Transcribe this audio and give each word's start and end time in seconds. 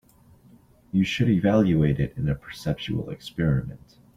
You 0.91 1.03
should 1.03 1.29
evaluate 1.29 1.99
it 1.99 2.15
in 2.17 2.27
a 2.27 2.33
perceptual 2.33 3.11
experiment. 3.11 3.99